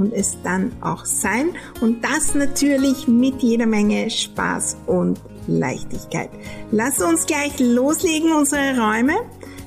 [0.00, 1.50] und es dann auch sein.
[1.80, 6.30] Und das natürlich mit jeder Menge Spaß und Leichtigkeit.
[6.70, 9.14] Lass uns gleich loslegen, unsere Räume,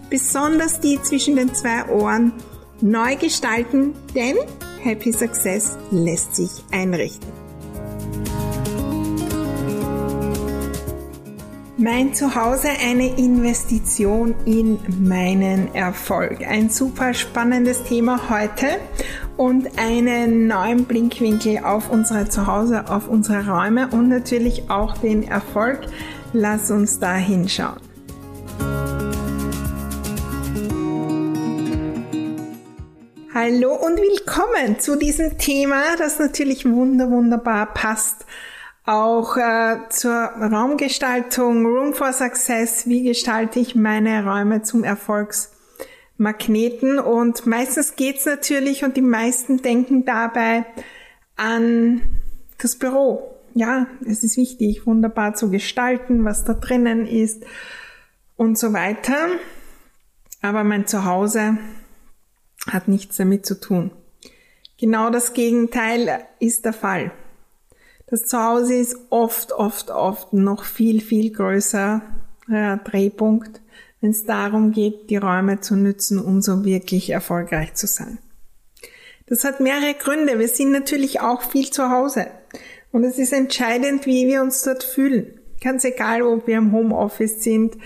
[0.09, 2.33] besonders die zwischen den zwei Ohren,
[2.81, 4.37] neu gestalten, denn
[4.81, 7.43] Happy Success lässt sich einrichten.
[11.83, 16.47] Mein Zuhause eine Investition in meinen Erfolg.
[16.47, 18.79] Ein super spannendes Thema heute
[19.37, 25.79] und einen neuen Blickwinkel auf unser Zuhause, auf unsere Räume und natürlich auch den Erfolg.
[26.33, 27.81] Lass uns da hinschauen.
[33.33, 38.25] Hallo und willkommen zu diesem Thema, das natürlich wunder wunderbar passt.
[38.85, 45.52] Auch äh, zur Raumgestaltung, Room for Success, wie gestalte ich meine Räume zum Erfolgs
[46.23, 50.65] Magneten und meistens geht's natürlich und die meisten denken dabei
[51.35, 52.01] an
[52.57, 53.35] das Büro.
[53.53, 57.43] Ja, es ist wichtig, wunderbar zu gestalten, was da drinnen ist
[58.35, 59.27] und so weiter.
[60.41, 61.57] Aber mein Zuhause
[62.67, 63.91] hat nichts damit zu tun.
[64.79, 67.11] Genau das Gegenteil ist der Fall.
[68.07, 72.01] Das Zuhause ist oft, oft, oft noch viel, viel größer
[72.49, 73.61] äh, Drehpunkt
[74.03, 78.17] wenn es darum geht, die Räume zu nützen, um so wirklich erfolgreich zu sein.
[79.27, 80.37] Das hat mehrere Gründe.
[80.39, 82.27] Wir sind natürlich auch viel zu Hause.
[82.91, 85.39] Und es ist entscheidend, wie wir uns dort fühlen.
[85.61, 87.77] Ganz egal, ob wir im Homeoffice sind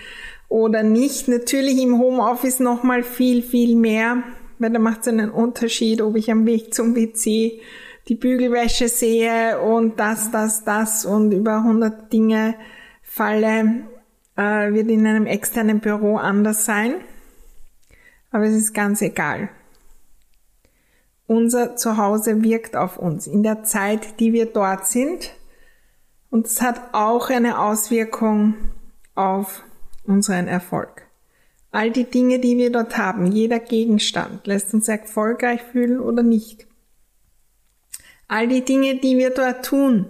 [0.50, 1.28] oder nicht.
[1.28, 4.24] Natürlich im Homeoffice nochmal viel, viel mehr,
[4.58, 7.62] weil da macht es einen Unterschied, ob ich am Weg zum WC
[8.08, 12.56] die Bügelwäsche sehe und das, das, das und über 100 Dinge
[13.04, 13.84] falle
[14.38, 16.96] äh, wird in einem externen Büro anders sein.
[18.32, 19.50] Aber es ist ganz egal.
[21.26, 25.34] Unser Zuhause wirkt auf uns in der Zeit, die wir dort sind.
[26.30, 28.56] Und es hat auch eine Auswirkung
[29.16, 29.64] auf
[30.06, 31.04] unseren Erfolg.
[31.72, 36.66] All die Dinge, die wir dort haben, jeder Gegenstand lässt uns erfolgreich fühlen oder nicht.
[38.30, 40.06] All die Dinge, die wir dort tun,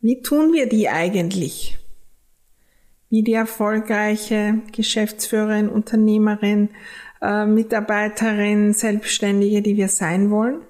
[0.00, 1.78] wie tun wir die eigentlich?
[3.10, 6.70] Wie die erfolgreiche Geschäftsführerin, Unternehmerin,
[7.22, 10.60] äh, Mitarbeiterin, Selbstständige, die wir sein wollen?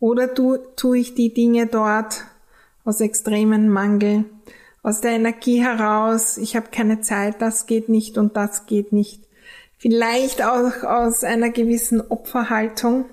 [0.00, 2.24] Oder tu, tue ich die Dinge dort
[2.84, 4.24] aus extremen Mangel,
[4.82, 9.22] aus der Energie heraus, ich habe keine Zeit, das geht nicht und das geht nicht.
[9.76, 13.06] Vielleicht auch aus einer gewissen Opferhaltung.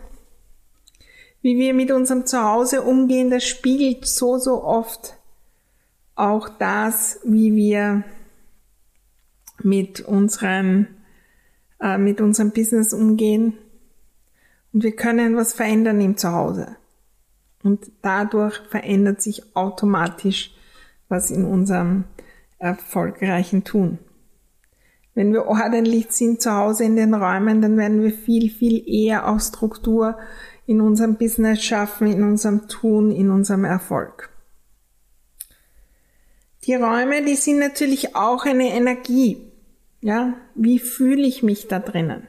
[1.41, 5.17] Wie wir mit unserem Zuhause umgehen, das spiegelt so, so oft
[6.15, 8.03] auch das, wie wir
[9.61, 10.87] mit unseren,
[11.79, 13.53] äh, mit unserem Business umgehen.
[14.73, 16.75] Und wir können was verändern im Zuhause.
[17.63, 20.51] Und dadurch verändert sich automatisch
[21.07, 22.05] was in unserem
[22.57, 23.99] erfolgreichen Tun.
[25.13, 29.27] Wenn wir ordentlich sind zu Hause in den Räumen, dann werden wir viel, viel eher
[29.27, 30.17] auch Struktur
[30.65, 34.29] in unserem Business schaffen, in unserem Tun, in unserem Erfolg.
[36.65, 39.51] Die Räume, die sind natürlich auch eine Energie.
[40.01, 42.27] Ja, wie fühle ich mich da drinnen?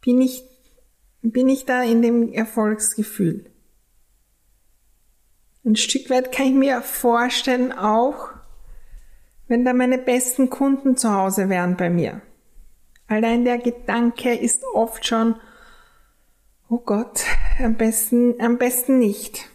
[0.00, 0.42] Bin ich,
[1.20, 3.46] bin ich da in dem Erfolgsgefühl?
[5.64, 8.30] Ein Stück weit kann ich mir vorstellen auch,
[9.46, 12.20] wenn da meine besten Kunden zu Hause wären bei mir.
[13.06, 15.36] Allein der Gedanke ist oft schon,
[16.68, 17.22] oh Gott,
[17.60, 19.51] am besten, am besten nicht.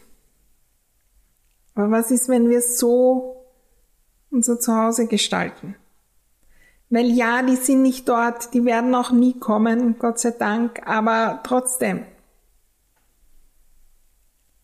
[1.77, 3.45] Aber was ist, wenn wir so
[4.31, 5.75] unser Zuhause gestalten?
[6.89, 11.41] Weil ja, die sind nicht dort, die werden auch nie kommen, Gott sei Dank, aber
[11.43, 12.03] trotzdem.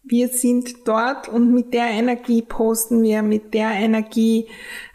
[0.02, 4.48] Wir sind dort und mit der Energie posten wir, mit der Energie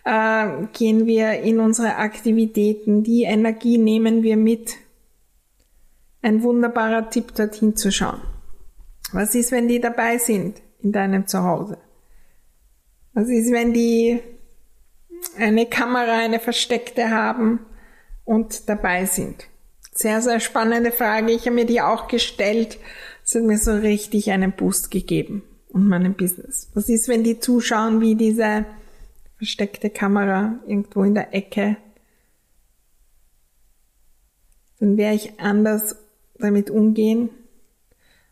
[0.05, 4.75] äh, gehen wir in unsere Aktivitäten, die Energie nehmen wir mit.
[6.21, 8.21] Ein wunderbarer Tipp, dorthin zu schauen.
[9.13, 11.79] Was ist, wenn die dabei sind in deinem Zuhause?
[13.19, 14.21] Was ist, wenn die
[15.37, 17.59] eine Kamera, eine versteckte haben
[18.25, 19.49] und dabei sind?
[19.93, 21.33] Sehr, sehr spannende Frage.
[21.33, 22.79] Ich habe mir die auch gestellt.
[23.25, 25.43] Es hat mir so richtig einen Boost gegeben.
[25.71, 26.71] und meinem Business?
[26.75, 28.65] Was ist, wenn die zuschauen, wie diese
[29.37, 31.77] versteckte Kamera irgendwo in der Ecke?
[34.79, 35.97] Dann werde ich anders
[36.39, 37.31] damit umgehen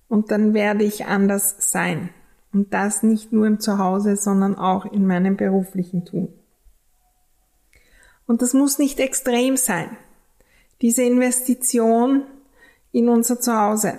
[0.07, 2.11] und dann werde ich anders sein.
[2.53, 6.33] Und das nicht nur im Zuhause, sondern auch in meinem beruflichen Tun.
[8.27, 9.97] Und das muss nicht extrem sein.
[10.83, 12.25] Diese Investition
[12.93, 13.99] in unser Zuhause.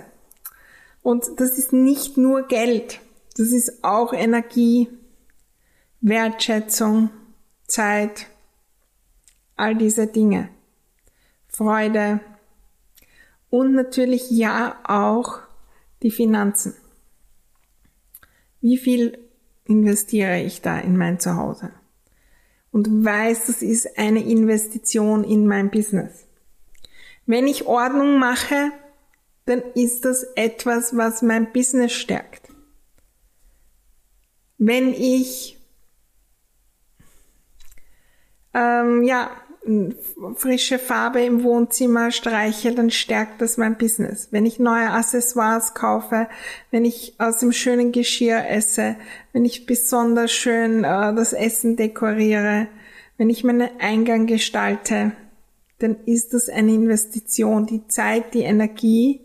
[1.02, 3.00] Und das ist nicht nur Geld.
[3.36, 4.88] Das ist auch Energie,
[6.00, 7.10] Wertschätzung,
[7.66, 8.26] Zeit,
[9.56, 10.48] all diese Dinge.
[11.48, 12.20] Freude
[13.50, 15.40] und natürlich ja auch
[16.02, 16.74] die Finanzen.
[18.60, 19.18] Wie viel
[19.64, 21.70] investiere ich da in mein Zuhause?
[22.70, 26.26] Und weiß, das ist eine Investition in mein Business.
[27.26, 28.72] Wenn ich Ordnung mache,
[29.46, 32.48] dann ist das etwas, was mein Business stärkt.
[34.58, 35.58] Wenn ich
[38.54, 39.30] ähm, ja
[40.36, 44.28] frische Farbe im Wohnzimmer streiche, dann stärkt das mein Business.
[44.30, 46.28] Wenn ich neue Accessoires kaufe,
[46.70, 48.96] wenn ich aus dem schönen Geschirr esse,
[49.32, 52.68] wenn ich besonders schön äh, das Essen dekoriere,
[53.16, 55.12] wenn ich meinen Eingang gestalte,
[55.78, 59.20] dann ist das eine Investition, die Zeit, die Energie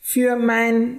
[0.00, 0.98] für mein,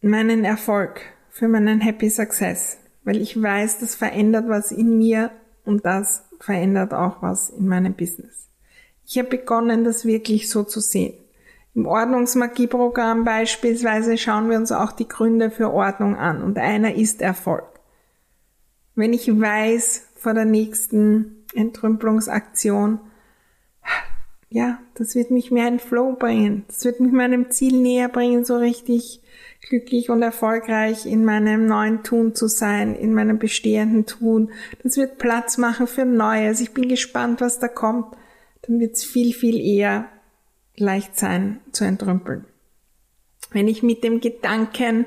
[0.00, 5.30] meinen Erfolg, für meinen Happy Success, weil ich weiß, das verändert was in mir
[5.66, 8.48] und das verändert auch was in meinem Business.
[9.06, 11.14] Ich habe begonnen, das wirklich so zu sehen.
[11.74, 17.20] Im Ordnungsmagieprogramm beispielsweise schauen wir uns auch die Gründe für Ordnung an und einer ist
[17.20, 17.64] Erfolg.
[18.94, 22.98] Wenn ich weiß vor der nächsten Entrümpelungsaktion,
[24.48, 28.44] ja, das wird mich mehr in Flow bringen, das wird mich meinem Ziel näher bringen,
[28.44, 29.20] so richtig
[29.68, 34.50] glücklich und erfolgreich in meinem neuen Tun zu sein, in meinem bestehenden Tun.
[34.82, 36.60] Das wird Platz machen für Neues.
[36.60, 38.16] Ich bin gespannt, was da kommt.
[38.62, 40.08] Dann wird es viel, viel eher
[40.76, 42.44] leicht sein zu entrümpeln.
[43.50, 45.06] Wenn ich mit dem Gedanken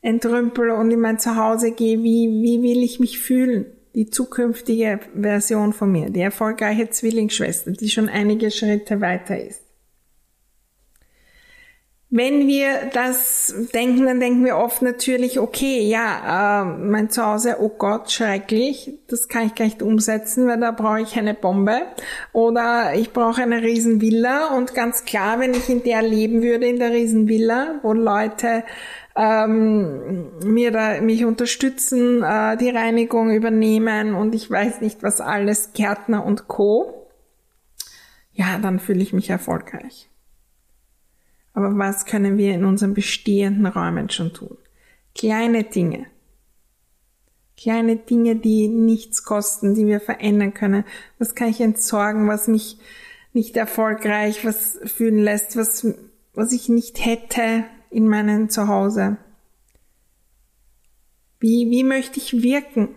[0.00, 3.66] entrümpel und in mein Zuhause gehe, wie, wie will ich mich fühlen?
[3.96, 9.65] Die zukünftige Version von mir, die erfolgreiche Zwillingsschwester, die schon einige Schritte weiter ist.
[12.08, 17.68] Wenn wir das denken, dann denken wir oft natürlich, okay, ja, äh, mein Zuhause, oh
[17.68, 21.82] Gott, schrecklich, das kann ich gar nicht umsetzen, weil da brauche ich eine Bombe
[22.32, 26.78] oder ich brauche eine Riesenvilla und ganz klar, wenn ich in der leben würde, in
[26.78, 28.62] der Riesenvilla, wo Leute
[29.16, 35.72] ähm, mir da mich unterstützen, äh, die Reinigung übernehmen und ich weiß nicht was alles,
[35.72, 37.08] Gärtner und Co.
[38.32, 40.08] Ja, dann fühle ich mich erfolgreich.
[41.56, 44.58] Aber was können wir in unseren bestehenden Räumen schon tun?
[45.14, 46.04] Kleine Dinge.
[47.56, 50.84] Kleine Dinge, die nichts kosten, die wir verändern können.
[51.18, 52.76] Was kann ich entsorgen, was mich
[53.32, 55.86] nicht erfolgreich was fühlen lässt, was,
[56.34, 59.16] was ich nicht hätte in meinem Zuhause?
[61.40, 62.96] Wie, wie möchte ich wirken?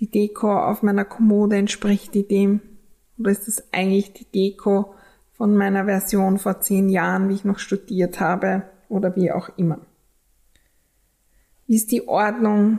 [0.00, 2.60] Die Deko auf meiner Kommode entspricht die dem?
[3.16, 4.94] Oder ist es eigentlich die Deko
[5.36, 9.80] von meiner Version vor zehn Jahren, wie ich noch studiert habe oder wie auch immer.
[11.66, 12.78] Wie ist die Ordnung?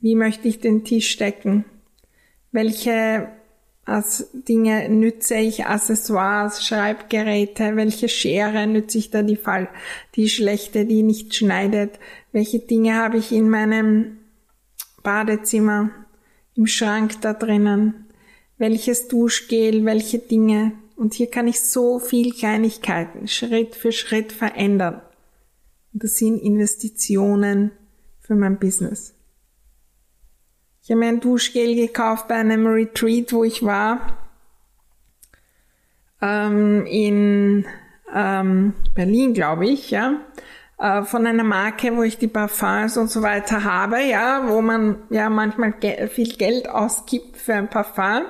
[0.00, 1.64] Wie möchte ich den Tisch decken?
[2.50, 3.28] Welche
[4.32, 9.22] Dinge nütze ich, Accessoires, Schreibgeräte, welche Schere nütze ich da?
[9.22, 9.68] Die Fall,
[10.14, 11.98] die schlechte, die nicht schneidet,
[12.30, 14.18] welche Dinge habe ich in meinem
[15.02, 15.90] Badezimmer,
[16.54, 18.06] im Schrank da drinnen,
[18.56, 25.02] welches Duschgel, welche Dinge, und hier kann ich so viel Kleinigkeiten Schritt für Schritt verändern.
[25.92, 27.72] Und das sind Investitionen
[28.20, 29.12] für mein Business.
[30.80, 34.16] Ich habe mir ein Duschgel gekauft bei einem Retreat, wo ich war,
[36.20, 37.66] ähm, in
[38.14, 40.20] ähm, Berlin, glaube ich, ja,
[40.78, 44.98] äh, von einer Marke, wo ich die Parfums und so weiter habe, ja, wo man
[45.10, 45.74] ja manchmal
[46.10, 48.22] viel Geld ausgibt für ein Parfum.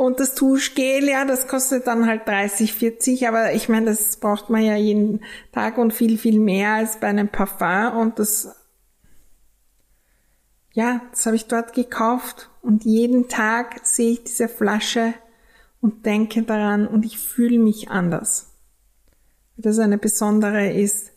[0.00, 4.48] Und das Duschgel, ja, das kostet dann halt 30, 40, aber ich meine, das braucht
[4.48, 5.20] man ja jeden
[5.52, 8.48] Tag und viel, viel mehr als bei einem Parfum und das,
[10.72, 15.12] ja, das habe ich dort gekauft und jeden Tag sehe ich diese Flasche
[15.82, 18.54] und denke daran und ich fühle mich anders.
[19.56, 21.12] Weil das eine besondere ist,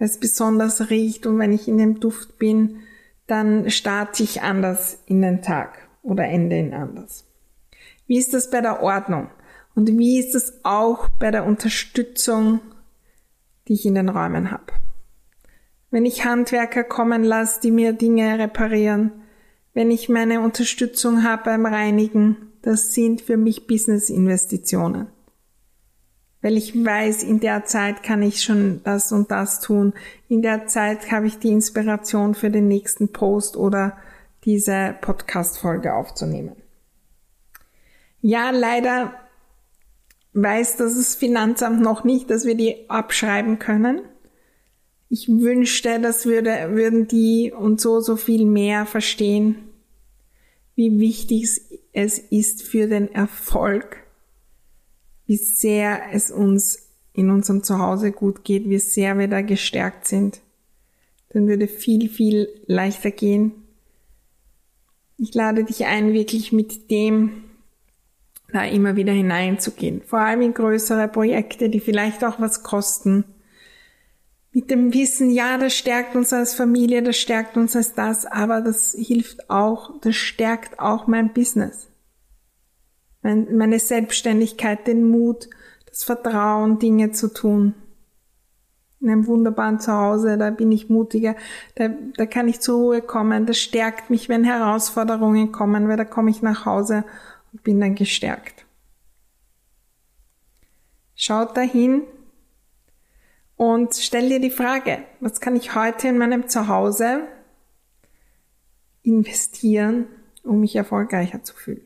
[0.00, 2.80] weil es besonders riecht und wenn ich in dem Duft bin,
[3.28, 7.25] dann starte ich anders in den Tag oder ende ihn anders.
[8.06, 9.30] Wie ist das bei der Ordnung?
[9.74, 12.60] Und wie ist es auch bei der Unterstützung,
[13.68, 14.72] die ich in den Räumen habe?
[15.90, 19.12] wenn ich Handwerker kommen lasse, die mir Dinge reparieren,
[19.72, 25.06] wenn ich meine Unterstützung habe beim Reinigen, das sind für mich Business-Investitionen.
[26.42, 29.94] Weil ich weiß, in der Zeit kann ich schon das und das tun.
[30.28, 33.96] In der Zeit habe ich die Inspiration für den nächsten Post oder
[34.44, 36.56] diese Podcast-Folge aufzunehmen.
[38.28, 39.14] Ja, leider
[40.32, 44.00] weiß das Finanzamt noch nicht, dass wir die abschreiben können.
[45.08, 49.68] Ich wünschte, das würde, würden die und so, so viel mehr verstehen,
[50.74, 51.60] wie wichtig
[51.92, 53.98] es ist für den Erfolg,
[55.26, 60.40] wie sehr es uns in unserem Zuhause gut geht, wie sehr wir da gestärkt sind.
[61.28, 63.52] Dann würde viel, viel leichter gehen.
[65.16, 67.44] Ich lade dich ein, wirklich mit dem
[68.52, 70.02] da immer wieder hineinzugehen.
[70.02, 73.24] Vor allem in größere Projekte, die vielleicht auch was kosten
[74.56, 78.62] mit dem Wissen, ja, das stärkt uns als Familie, das stärkt uns als das, aber
[78.62, 81.90] das hilft auch, das stärkt auch mein Business.
[83.20, 85.50] meine Selbstständigkeit, den Mut,
[85.84, 87.74] das Vertrauen, Dinge zu tun.
[89.00, 91.36] In einem wunderbaren Zuhause, da bin ich mutiger,
[91.74, 96.06] da, da kann ich zur Ruhe kommen, das stärkt mich, wenn Herausforderungen kommen, weil da
[96.06, 97.04] komme ich nach Hause
[97.56, 98.66] und bin dann gestärkt.
[101.14, 102.02] Schaut dahin,
[103.56, 107.26] und stell dir die Frage, was kann ich heute in meinem Zuhause
[109.02, 110.06] investieren,
[110.42, 111.80] um mich erfolgreicher zu fühlen?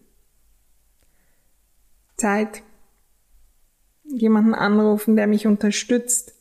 [2.17, 2.63] Zeit,
[4.05, 6.35] jemanden anrufen, der mich unterstützt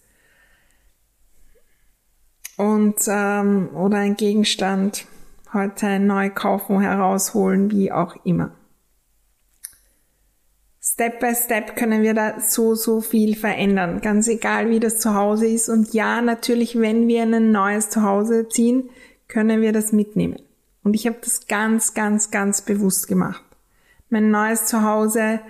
[2.57, 5.05] und ähm, oder ein Gegenstand
[5.53, 8.51] heute neu kaufen, herausholen, wie auch immer.
[10.81, 13.99] Step by Step können wir da so, so viel verändern.
[13.99, 15.67] Ganz egal, wie das Zuhause ist.
[15.67, 18.89] Und ja, natürlich, wenn wir in ein neues Zuhause ziehen,
[19.27, 20.41] können wir das mitnehmen.
[20.83, 23.43] Und ich habe das ganz, ganz, ganz bewusst gemacht.
[24.09, 25.41] Mein neues Zuhause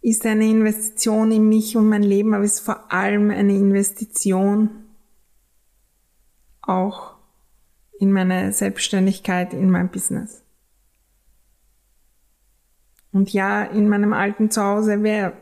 [0.00, 4.70] ist eine Investition in mich und mein Leben, aber ist vor allem eine Investition
[6.62, 7.16] auch
[7.98, 10.42] in meine Selbstständigkeit, in mein Business.
[13.12, 15.32] Und ja, in meinem alten Zuhause wäre,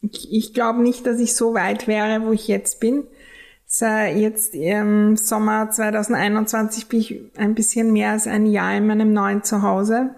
[0.00, 3.04] ich, ich glaube nicht, dass ich so weit wäre, wo ich jetzt bin.
[3.80, 9.44] Jetzt im Sommer 2021 bin ich ein bisschen mehr als ein Jahr in meinem neuen
[9.44, 10.14] Zuhause.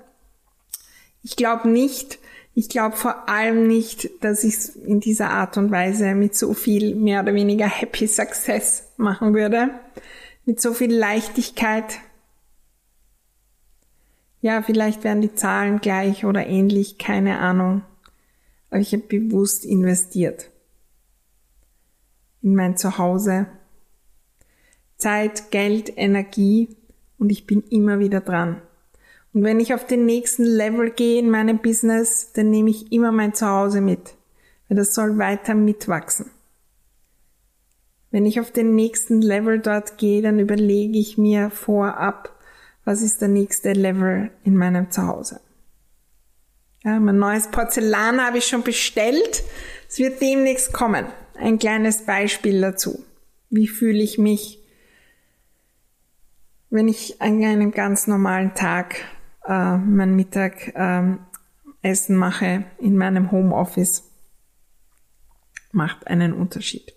[1.25, 2.21] Ich glaube nicht,
[2.55, 6.55] ich glaube vor allem nicht, dass ich es in dieser Art und Weise mit so
[6.55, 9.71] viel mehr oder weniger Happy Success machen würde.
[10.45, 11.99] Mit so viel Leichtigkeit,
[14.41, 17.83] ja, vielleicht wären die Zahlen gleich oder ähnlich, keine Ahnung.
[18.71, 20.51] Aber ich habe bewusst investiert.
[22.43, 23.47] In mein Zuhause.
[24.97, 26.77] Zeit, Geld, Energie
[27.19, 28.63] und ich bin immer wieder dran.
[29.33, 33.13] Und wenn ich auf den nächsten Level gehe in meinem Business, dann nehme ich immer
[33.13, 34.15] mein Zuhause mit,
[34.69, 36.31] weil das soll weiter mitwachsen.
[38.11, 42.37] Wenn ich auf den nächsten Level dort gehe, dann überlege ich mir vorab,
[42.91, 45.41] was ist der nächste Level in meinem Zuhause.
[46.83, 49.45] Ja, mein neues Porzellan habe ich schon bestellt.
[49.89, 51.07] Es wird demnächst kommen.
[51.37, 53.05] Ein kleines Beispiel dazu.
[53.49, 54.59] Wie fühle ich mich,
[56.69, 58.97] wenn ich an einem ganz normalen Tag
[59.47, 61.21] äh, mein Mittagessen
[61.85, 64.03] ähm, mache in meinem Homeoffice?
[65.71, 66.93] Macht einen Unterschied.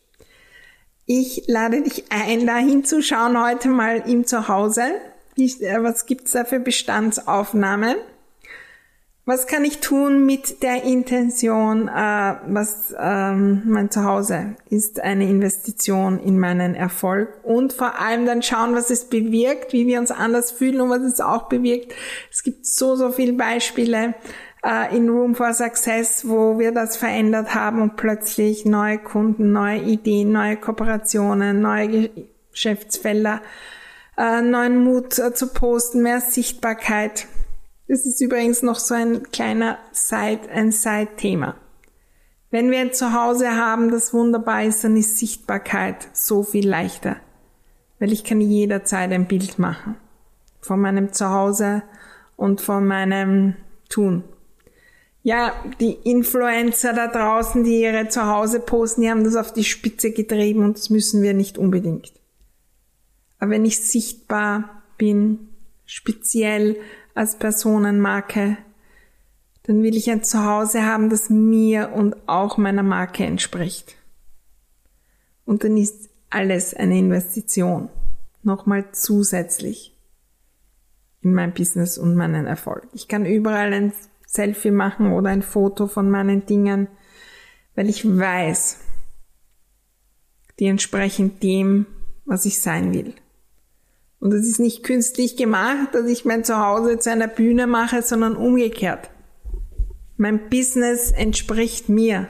[1.06, 4.86] Ich lade dich ein, da hinzuschauen heute mal im Zuhause
[5.38, 7.96] äh, was gibt's da für Bestandsaufnahme?
[9.26, 16.20] Was kann ich tun mit der Intention, äh, was ähm, mein Zuhause ist eine Investition
[16.20, 20.52] in meinen Erfolg und vor allem dann schauen, was es bewirkt, wie wir uns anders
[20.52, 21.94] fühlen und was es auch bewirkt.
[22.30, 24.14] Es gibt so, so viele Beispiele
[24.62, 29.80] äh, in Room for Success, wo wir das verändert haben und plötzlich neue Kunden, neue
[29.84, 32.10] Ideen, neue Kooperationen, neue
[32.52, 33.42] Geschäftsfelder
[34.18, 37.28] äh, neuen Mut äh, zu posten, mehr Sichtbarkeit.
[37.88, 41.56] Das ist übrigens noch so ein kleiner Side, ein Side-Thema.
[42.50, 47.18] Wenn wir ein Zuhause haben, das wunderbar ist, dann ist Sichtbarkeit so viel leichter.
[48.00, 49.96] Weil ich kann jederzeit ein Bild machen.
[50.62, 51.84] Von meinem Zuhause
[52.36, 53.56] und von meinem
[53.90, 54.24] Tun.
[55.24, 60.12] Ja, die Influencer da draußen, die ihre Zuhause posten, die haben das auf die Spitze
[60.12, 62.12] getrieben und das müssen wir nicht unbedingt.
[63.44, 65.50] Aber wenn ich sichtbar bin,
[65.84, 66.78] speziell
[67.14, 68.56] als Personenmarke,
[69.64, 73.98] dann will ich ein Zuhause haben, das mir und auch meiner Marke entspricht.
[75.44, 77.90] Und dann ist alles eine Investition.
[78.44, 79.94] nochmal zusätzlich
[81.20, 82.88] in mein Business und meinen Erfolg.
[82.94, 83.92] Ich kann überall ein
[84.26, 86.88] Selfie machen oder ein Foto von meinen Dingen,
[87.76, 88.80] weil ich weiß,
[90.60, 91.88] die entsprechen dem,
[92.24, 93.14] was ich sein will.
[94.24, 98.38] Und es ist nicht künstlich gemacht, dass ich mein Zuhause zu einer Bühne mache, sondern
[98.38, 99.10] umgekehrt.
[100.16, 102.30] Mein Business entspricht mir.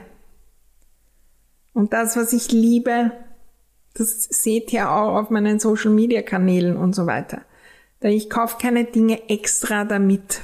[1.72, 3.12] Und das, was ich liebe,
[3.92, 7.42] das seht ihr auch auf meinen Social Media Kanälen und so weiter.
[8.00, 10.40] Da ich kaufe keine Dinge extra damit.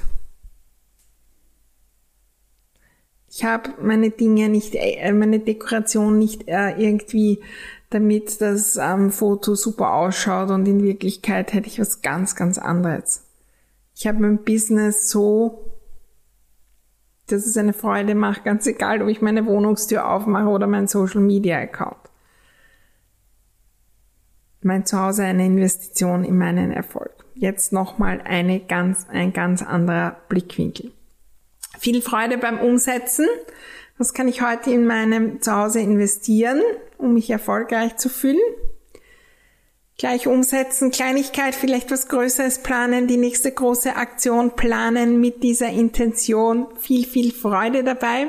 [3.28, 7.40] Ich habe meine Dinge nicht, äh, meine Dekoration nicht äh, irgendwie
[7.90, 13.26] damit das ähm, Foto super ausschaut und in Wirklichkeit hätte ich was ganz, ganz anderes.
[13.94, 15.76] Ich habe mein Business so,
[17.26, 21.20] dass es eine Freude macht, ganz egal, ob ich meine Wohnungstür aufmache oder mein Social
[21.20, 21.99] Media Account.
[24.62, 27.12] Mein Zuhause eine Investition in meinen Erfolg.
[27.35, 30.92] Jetzt nochmal eine ganz, ein ganz anderer Blickwinkel.
[31.78, 33.26] Viel Freude beim Umsetzen.
[34.00, 36.62] Was kann ich heute in meinem Zuhause investieren,
[36.97, 38.40] um mich erfolgreich zu fühlen?
[39.99, 46.69] Gleich umsetzen, Kleinigkeit, vielleicht was Größeres planen, die nächste große Aktion planen mit dieser Intention.
[46.78, 48.28] Viel, viel Freude dabei.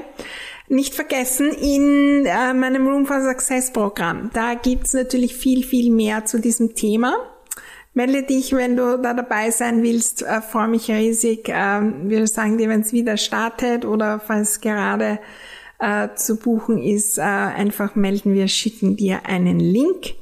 [0.68, 6.25] Nicht vergessen, in äh, meinem Room for Success Programm, da gibt's natürlich viel, viel mehr
[6.25, 7.16] zu diesem Thema.
[7.94, 10.22] Melde dich, wenn du da dabei sein willst.
[10.22, 11.48] Äh, freue mich riesig.
[11.48, 11.54] Äh,
[12.10, 15.20] wir sagen dir, wenn es wieder startet oder falls gerade
[15.81, 18.33] äh, zu buchen ist, äh, einfach melden.
[18.33, 20.13] Wir schicken dir einen Link.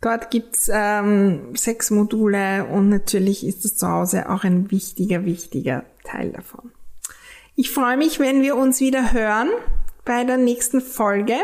[0.00, 6.30] Dort gibt's ähm, sechs Module und natürlich ist das Zuhause auch ein wichtiger, wichtiger Teil
[6.30, 6.70] davon.
[7.56, 9.48] Ich freue mich, wenn wir uns wieder hören
[10.04, 11.34] bei der nächsten Folge.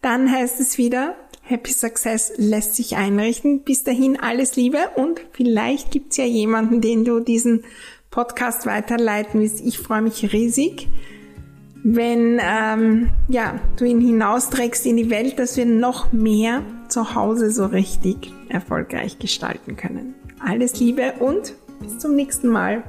[0.00, 3.64] Dann heißt es wieder, Happy Success lässt sich einrichten.
[3.64, 7.64] Bis dahin alles Liebe und vielleicht gibt's ja jemanden, den du diesen
[8.12, 9.60] Podcast weiterleiten willst.
[9.60, 10.88] Ich freue mich riesig
[11.82, 17.50] wenn ähm, ja, du ihn hinausträgst in die Welt, dass wir noch mehr zu Hause
[17.50, 20.14] so richtig erfolgreich gestalten können.
[20.38, 22.82] Alles Liebe und bis zum nächsten Mal.